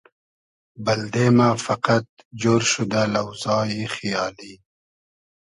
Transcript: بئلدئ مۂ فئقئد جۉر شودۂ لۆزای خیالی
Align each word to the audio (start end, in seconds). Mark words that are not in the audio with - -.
بئلدئ 0.83 1.27
مۂ 1.37 1.49
فئقئد 1.63 2.07
جۉر 2.41 2.61
شودۂ 2.71 3.01
لۆزای 3.13 3.75
خیالی 3.95 4.53